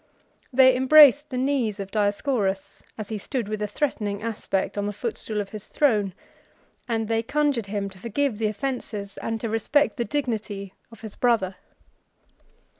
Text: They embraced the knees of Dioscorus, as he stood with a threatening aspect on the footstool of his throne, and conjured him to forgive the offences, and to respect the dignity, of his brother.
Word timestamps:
They 0.51 0.75
embraced 0.75 1.29
the 1.29 1.37
knees 1.37 1.79
of 1.79 1.91
Dioscorus, 1.91 2.81
as 2.97 3.09
he 3.09 3.19
stood 3.19 3.47
with 3.47 3.61
a 3.61 3.67
threatening 3.67 4.23
aspect 4.23 4.75
on 4.75 4.87
the 4.87 4.93
footstool 4.93 5.39
of 5.39 5.49
his 5.49 5.67
throne, 5.67 6.15
and 6.87 7.07
conjured 7.27 7.67
him 7.67 7.87
to 7.91 7.99
forgive 7.99 8.39
the 8.39 8.47
offences, 8.47 9.19
and 9.19 9.39
to 9.41 9.47
respect 9.47 9.97
the 9.97 10.03
dignity, 10.05 10.73
of 10.91 11.01
his 11.01 11.15
brother. 11.15 11.55